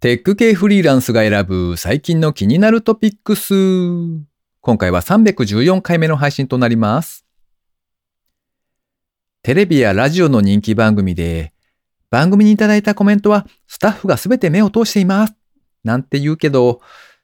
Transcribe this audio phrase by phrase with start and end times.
[0.00, 3.52] テック系フリーランスが選ぶ最近の気になるトピックス。
[4.60, 7.26] 今回は314回目の配信となります。
[9.42, 11.52] テレビやラジオの人気番組で、
[12.10, 15.34] 番組にいただいたコメントはスタッフがすべて目を通しています。
[15.82, 16.80] なんて言うけど、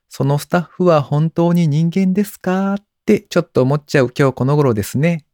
[0.08, 2.74] そのスタッフは本当に人間ですか？
[2.74, 5.24] ってちょっと思っちゃう今日この頃ですね。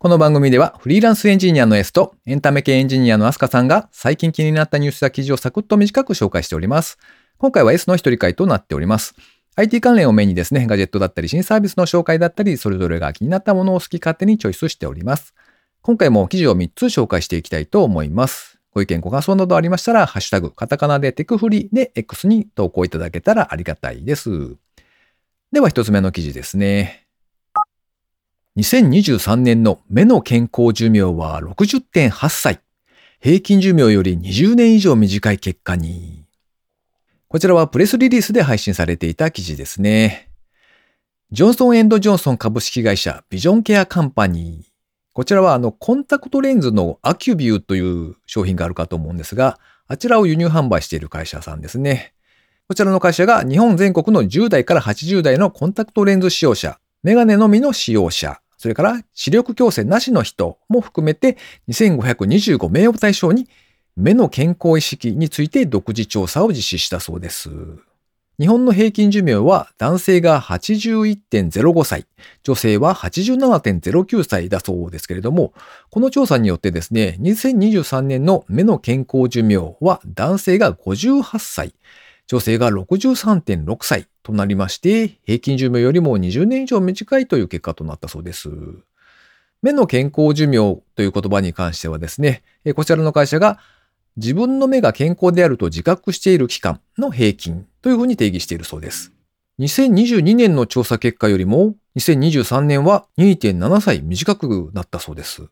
[0.00, 6.98] この番組ではフリーランスエンジニアの S とエンタメ系エンジニアのアスカさんが最近気になったニュースや記事をサクッと短く紹介しております。
[7.36, 9.16] 今回は S の一人会となっております。
[9.56, 15.34] IT 関連をメインにですね、ガジェットだったり新サービスの紹介だったり、それぞれが気になったものを好き勝手にチョイスしております。
[15.82, 18.60] 今回も記事を3つ紹介していきたいと思います。
[18.72, 24.54] ご意見ご感想などありましたら、ハッシュタグ、カタカナでテクフリで X に投稿いただけたらありがたいです。
[25.50, 27.07] では一つ目の記事ですね。
[28.56, 32.60] 2023年の目の健康寿命は60.8歳。
[33.20, 36.24] 平均寿命より20年以上短い結果に。
[37.28, 40.30] こちらはプレスリリースで配信されていた記事ですね。
[41.30, 44.68] ジョンソンジョンソン株式会社ビジョンケアカンパニー。
[45.12, 52.14] こちらはあのコンタクトレンズのアキュビューという商品があるかと思うんですが、あちらを輸入販売している会社さんですね。
[52.66, 61.36] こちらの会社が日本全国の10代から80代のコンタクトレンズ使用者、メガネのみの使用者、それから視力矯正なしの人も含めて
[61.68, 63.48] 2525名を対象に
[63.96, 67.50] 目の健康意識について独自調査を実施したそうです。
[68.40, 72.06] 日本の平均寿命は男性が81.05歳、
[72.44, 75.52] 女性は87.09歳だそうですけれども、
[75.90, 81.74] この調査によってですね、2023年の目の健康寿命は男性が58歳、
[82.28, 88.50] 女性が63.6歳となりまして、平均寿命よりも20年以上短いという結果となったそうです。
[89.62, 92.42] 目の健康寿命という言葉に関してはですね、
[92.76, 93.58] こちらの会社が
[94.18, 99.12] 自分の目が健康であると自覚している期間の平均というふうに定義しているそうです。
[99.60, 105.48] 2022年の調査結果よりも2023年は2.7歳短くなったそうです。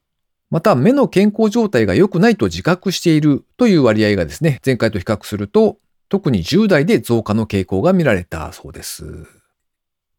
[0.51, 5.79] また、目の健康状態が良くないと自覚しているという割合がですね、前回と比較すると
[6.09, 9.27] 特に10代で増加の傾向が見られたそうです。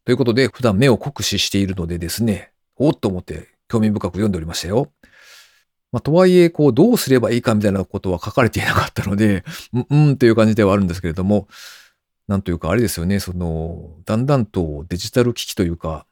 [0.05, 4.91] ということで、普段目を酷使しているのでですね、おっと思って興味深く読んでおりましたよ。
[5.91, 9.43] まあ、とはいえ、こう、どうすればいいかみたいなことは書かれていなかったので、
[9.73, 11.47] うん、うんという感じではあるんですけれども、
[12.27, 16.05] なんというかあれですよね、その、だんだんとデジタル機器というか、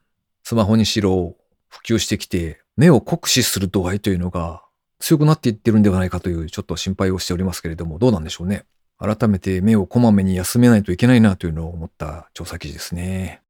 [0.43, 1.35] スマホにしろ
[1.67, 4.63] 普及してきて、目を酷使する度合いというのが
[4.99, 8.65] 強くなっていってるんではないかというちょっと心配をしておりますけれども、どうなんでしょうね。
[8.97, 13.41] 改めて目をこまめに休めないといけないなというのを思った調査記事ですね。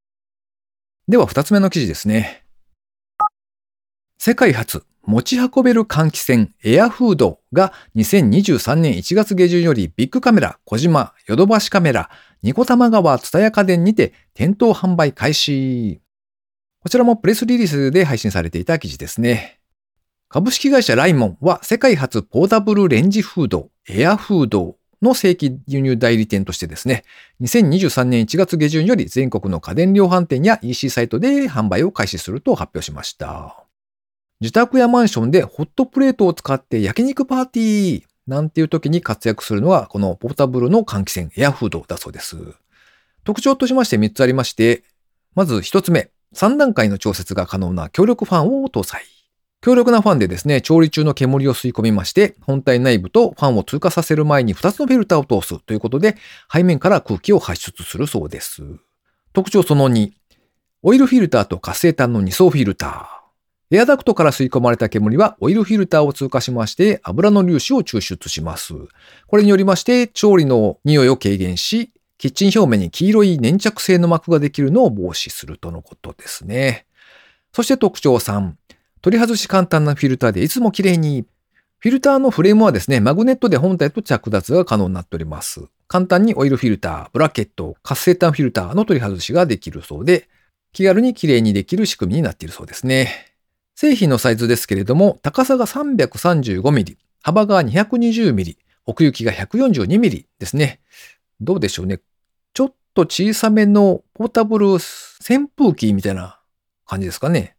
[1.08, 2.44] では二つ目の記事ですね。
[4.18, 12.10] 世界初持ち運べる換気扇エアフードが2023年1月下旬よりビッグカメラ、小島、ヨドバシカメラ、
[12.42, 16.02] ニコタマ川ツタヤ家電にて店頭販売開始。
[16.82, 19.60] こちらもプレスリリースで配信されていた記事ですね。
[20.28, 27.04] 株式会社ライモンは世界初ポータブルレンジフード、エアフードの正規輸入代理店としてですね、
[27.42, 33.66] 2023年1月下旬より全国の家電量販店や EC サイトで販売を開始すると発表しました。
[34.42, 42.38] 自宅やマンションでホットプレートを使って焼肉パーティーなんていう時に活躍するのはこのポータブルの換気扇エアフードだそうです。
[43.24, 44.84] 特徴としまして3つありまして、
[45.36, 49.04] まず1つ目、3段階の調節が可能な強力ファンを搭載。
[49.66, 56.18] 強力なファンでですね、調理中の煙を吸い込みまして、本体内部とファンを通過させる前に2つのフィルターを通すということで、
[56.54, 58.62] 背面から空気を発出するそうです。
[59.34, 60.12] 特徴その2、
[60.84, 63.76] オイルフィルターと活性炭の2層フィルター。
[63.76, 68.76] エアダクトから吸い込まれた煙はオイルフィルターを通過しまして油の粒子を抽出します。
[69.26, 76.86] これによりまして調理の匂いを軽減し、キッチン表面に黄色い粘着性の膜ができるのを防止するとのことですね。
[77.52, 78.52] そして特徴3、
[79.06, 81.28] 取り外し簡単なフィルターでいつも綺麗に。
[81.78, 85.68] フィルターのフレームはですね、マグネットで本体と着脱が可能になっております。
[85.88, 90.28] 簡単にオイルフィルター、ブラケット、活性炭フィルターの取り外しができるそうで、
[90.74, 93.32] 気軽に綺麗にできる仕組みになっているそうですね。
[93.76, 98.58] 製品のサイズですけれども、高さが 335mm、幅が 220mm、
[98.88, 100.80] 奥行きが 142mm ですね。
[101.40, 102.00] どうでしょうね。
[102.56, 106.40] ちょっと小さめのポータブル扇風機みたいな
[106.88, 107.55] 感じですかね。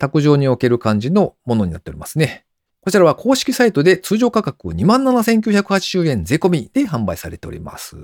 [0.00, 2.44] 卓上に置ける感じのものになっておりますね。
[2.80, 7.96] こちらは公式サイトで通常価格27,980円税込みで販売されております。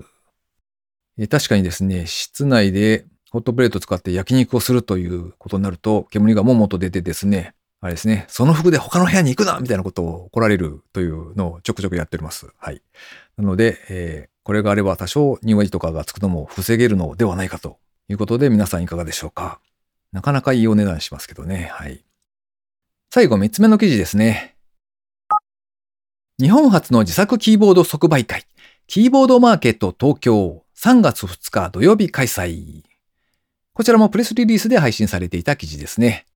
[1.31, 12.49] 確かにですね、室内でホットプレート使って焼肉をするということになると、煙がももと出てですね、あれですね、その服で他の部屋に行くなみたいなことを怒られるというのをちょくちょくやっております。
[12.59, 12.83] はい。
[13.39, 17.79] なので、えー、これがあれば多少庭字とかがつくのも防げるのではないかと
[18.09, 19.59] いうことで皆さんいかがでしょうか？
[20.13, 21.71] なかなかいいお値段しますけどね。
[21.73, 22.05] はい。
[23.11, 24.57] 最後3つ目の記事ですね。
[26.39, 28.45] 日本初の自作キーボード即売会、
[28.87, 32.83] キーボードマーケット東京3月2日土曜日開催。
[33.73, 36.27] こちらもプレスリリースで配信されていた記事ですね。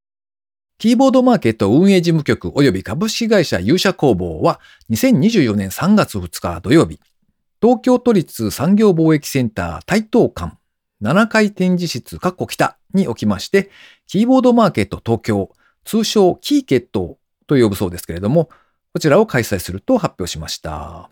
[0.78, 6.98] キーボードマーケット運営事務局及び株式会社勇者工房は2024年3月2日土曜日、
[7.60, 10.56] 東京都立産業貿易センター台東館
[11.02, 13.70] 7階展示室括弧北におきまして、
[14.06, 15.50] キーボードマーケット東京、
[15.84, 18.50] 通称キーケットと呼ぶそうですけれども、
[18.92, 21.10] こちらを開催すると発表しました。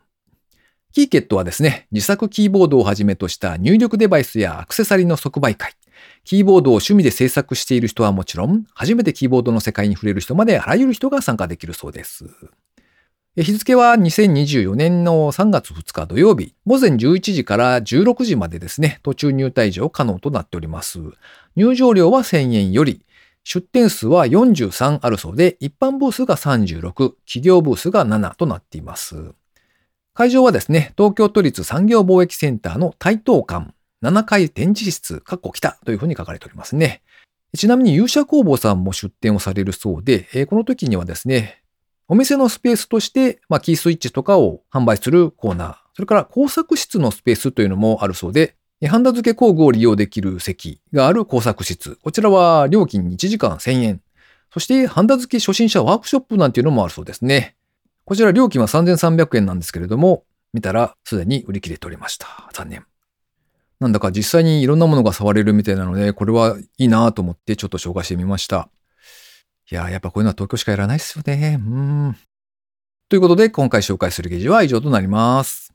[0.92, 5.74] キーケットはですね、自作キーボードをはじめとした入力デバイスやアクセサリーの即売会、
[6.24, 12.26] キーボードを趣味で制作している人はもちろん、初めてキーボードの世界に触れる人まであらゆる人が参加できるそうです。
[13.40, 20.98] 日付は2024年の3月2日土曜日、午前11時から16時までですね、途中入退場可能となっております。
[21.54, 23.06] 入場料は1000円より、
[23.44, 29.34] 出店数は43あるそうで、一般ブースが36、企業ブースが7となっています。
[30.14, 37.02] 会場はですね、東京都立産業貿易センターの台東館7階展示室、かっこ北というふうに書かれておりますね。
[37.56, 41.62] ちなみに勇者工房さんも出展をされるそうで、この時にはですね、
[42.10, 48.56] お店のスペースとして、まあ、キースイッチとかを販売するコーナー、それから工作室のスペースというのもあるそうで、
[48.86, 51.98] ハンダ付け工具を利用できる席がある工作室。
[52.02, 54.00] こちらは料金1時間1000円。
[54.52, 57.56] そして、ハンダ付け初心者ワークショップなんていうのもあるそうですね。
[58.04, 60.24] こちら料金は3300円なんですけれども、
[60.54, 62.48] 見たらすでに売り切れておりました。
[62.54, 62.86] 残念。
[63.80, 68.70] なんだか実際にいろんなものが触れるみたいなので、これはいいなと思ってちょっと紹介してみました。
[69.70, 71.58] いややっぱこういうのは東京しかやらないっすよね。
[71.60, 72.16] うん。
[73.10, 75.74] ということで、今回紹介する記事は以上となります。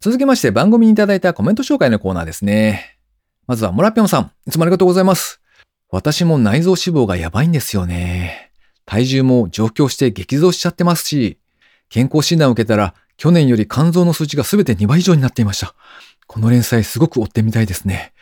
[0.00, 2.98] 続きまして番組にいただいたコメント紹介のコーナーですね。
[3.46, 5.40] まずはモラピョンさん、いつもありがとうございます。
[5.90, 8.50] 私も内臓脂肪がやばいんですよね。
[8.86, 11.38] 体重も上京して激増しちゃってますし、
[11.88, 15.74] 健康診断を受けたら去年より肝臓の数値がすべて2倍以上になっていました。
[16.26, 18.12] この連載すごく追ってみたいですね。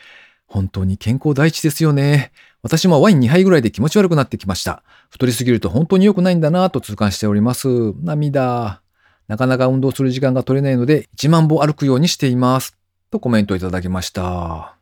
[0.53, 2.31] 本当に健康第一ですよね。
[2.61, 4.83] 私もワイン2杯ぐらいで気持ち悪くなってきました。
[5.09, 7.67] 太りすぎると本当に良くないんだなぁと痛感しております。
[8.03, 8.83] 涙。
[9.27, 12.77] なかなか運動する時間が取れないので1万歩歩くようにしています。
[13.09, 14.75] とコメントいただきました。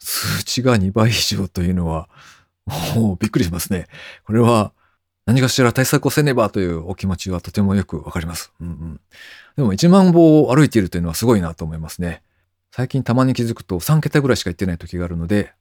[0.00, 2.10] 数値が2倍以上というのは、
[2.94, 3.86] もうびっくりしますね。
[4.26, 4.72] これは
[5.24, 8.52] 何かしら対策をせねばというお気持ちはとてもよくわかります。
[8.60, 9.00] うんうん。
[9.56, 12.22] でも1万歩を歩いているというのはすごいなと思いますね。
[12.80, 15.52] 最近たまに気づくと3桁ぐらいしか行ってない時があるので、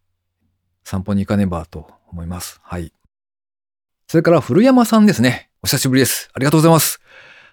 [0.85, 2.61] 散歩に行かねばと思います。
[2.63, 2.93] はい。
[4.07, 5.49] それから古山さんですね。
[5.61, 6.29] お久しぶりです。
[6.31, 7.01] ありがとうございます。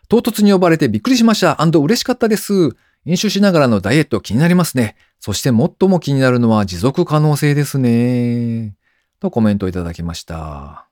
[0.08, 1.56] 唐突に呼ばれてびっくりしました。
[1.60, 2.76] 嬉しかったです。
[3.06, 4.94] 飲酒しながらのダイエット気になりますね。
[5.18, 8.76] そして最も気になるのは持続可能性ですね。
[9.18, 10.86] とコメントをいただきました。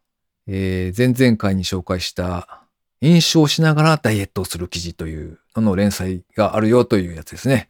[0.49, 2.65] えー、前々回に紹介した
[3.01, 7.69] 飲酒をしながらダイエットをする記事というのの連載があるよというやつですね。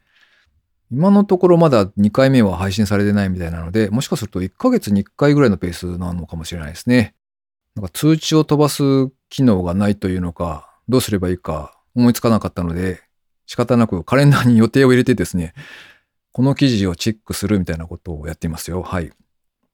[0.91, 7.15] 今のところまだ2回目は配信されてないみたいなので、もしかすると1ヶ月に1回ぐらいのペースなのかもしれないですね。
[7.75, 13.01] なんか通知を飛ばす機能がないというのか、どうすればいいか思いつかなかったので、
[13.47, 15.53] 仕方なくカレンダーに予定を入れてですね、
[16.31, 18.81] この記事をチェックするみたいなことをやっていますよ。
[18.83, 19.11] はい。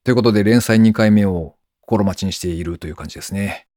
[0.04, 3.68] ということで連載2回目を心待ちにしているという感じですね。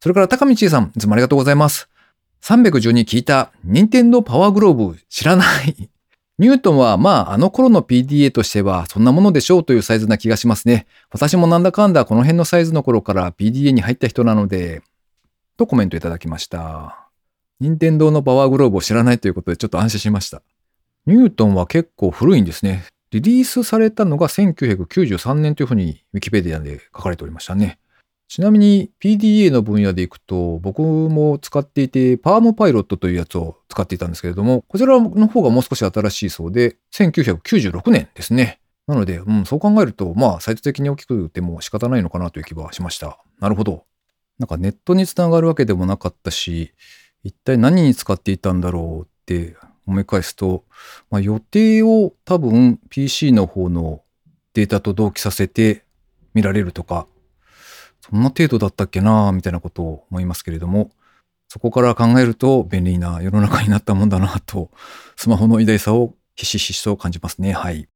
[0.00, 1.88] それから高道さん、いつもありがとうございます。
[2.42, 5.90] 312聞いた、任天堂パワーグローブ知らない。
[6.40, 10.86] ニュートンはまああの頃の PDA としてはそんなものでしょうというサイズな気がしますね。
[11.10, 14.80] 私もなんだかんだこの辺のサイズの頃から PDA に入った人なので、
[15.58, 17.10] とコメントいただきました。
[17.60, 20.40] 任天堂のパワーグローブを知らないということでちょっと安心しました。
[21.04, 22.86] ニュートンは結構古いんですね。
[23.10, 27.79] リリースされたのが1993年というふうにウィキペディアで書かれておりましたね。
[28.30, 38.60] ちなみに PDA の分野でいくと僕も使っていてパームパイロットというやつを使っていたんですけれどもこちらの方がもう少し新しいそうで1996年ですね。
[38.86, 43.18] なので、うん、そう考えるとまあサイズ的に大きくても仕方ないのかなという気はしました。
[43.40, 43.84] なるほど。
[44.38, 46.72] なんかネットにつながるわけでもなかったし
[47.24, 49.56] 一体何に使っていたんだろうって
[49.88, 50.64] 思い返すと、
[51.10, 54.02] まあ、予定を多分 PC の方の
[54.54, 55.84] データと同期させて
[56.32, 57.08] 見られるとか、
[58.10, 60.90] そんな程度だったっけなみたいなことを思いますけれども、
[61.48, 64.70] そこから考えると便利な世の中になったもんだなと、
[65.16, 67.52] スマホの偉大さをひしひしと感じますね。
[67.52, 67.88] はい。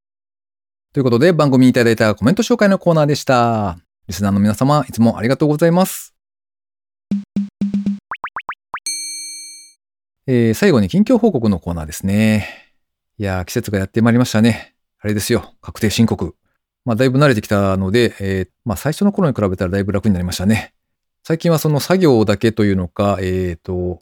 [0.92, 3.78] ということで番組にいただいたコメント紹介のコーナーでした。
[4.06, 6.14] リスナーの皆様、いつもありがとうございます。
[10.26, 12.72] えー最後に近況報告のコーナーですね。
[13.18, 14.74] いやー、季節がやってまいりましたね。
[15.00, 16.36] あれですよ、確定申告。
[16.84, 20.74] まあ、だいぶ慣れてきたので、えーまあ、最初の頃に比べたらだいぶ楽になりましたね。
[21.22, 24.00] 最近はその作業だけというのか、えっ、と、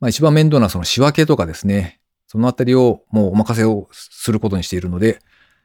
[0.00, 2.00] まあ、一番面倒なその仕分けとかですね。
[2.26, 5.18] そのあたりをもうお任せをすることにしているので、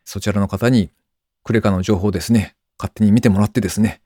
[0.03, 0.91] そちらの方に
[1.45, 4.01] クレカの情報をですね、勝手に見てもらってですね、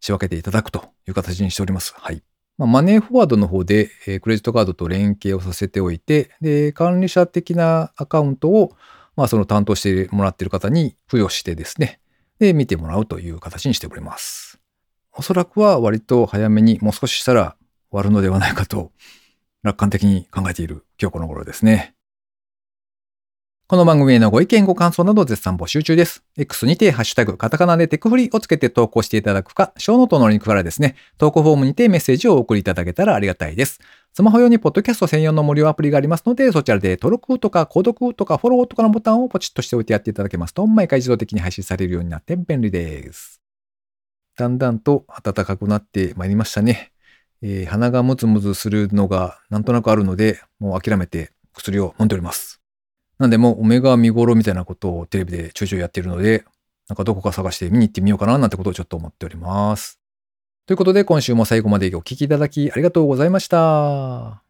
[0.00, 1.94] 仕分けていただくという形にしております。
[1.94, 2.22] はい。
[2.56, 8.74] まあ、マネーフォワードの方で、えークレジットカードと連携をさせておいて、で、管理者的なアカウントを、
[9.14, 12.00] まあ、その担当してもらっている方に付与してですね、
[12.38, 14.58] で、見てもらうという形にしております。
[15.12, 17.56] おそらくは割と早めにもう少ししたら
[17.90, 18.92] 終わるのではないかと、
[19.62, 21.95] 楽観的に考えている今日この頃ですね。
[23.68, 26.22] この番組へのご意見ご感想など絶賛募集中です。
[26.36, 33.80] X にてハッシュタグカタカナでテクフリをつけて投稿していただくか、ショーノートのリンクからですね、投稿フォームにてメッセージをお送りいただけたらありがたいです。
[34.12, 43.42] スマホ用にポッドキャスト専用の無料アプリがありますので、そちらで登録とか購読とかフォローとかのボタンをポチッとしておいてやっていただけますと、毎回自動的に配信されるようになって便利です。
[44.36, 46.92] だんだんと暖かくなってまいりましたね。
[47.42, 52.60] えー鼻がムズムズするのがなんとなくあるので、もう諦めて薬を飲んでおります。
[53.18, 56.44] なんでもうオメガ見頃みたいなことをテレビでちょいちょいやっているので、
[56.88, 59.98] なんかどこか探して見に行ってみようかななんてことをちょっと思っております。
[60.66, 64.45] ということで今週も最後までお聞きいただきありがとうございました。